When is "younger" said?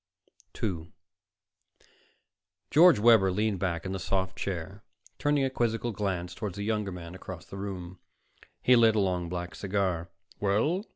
6.63-6.91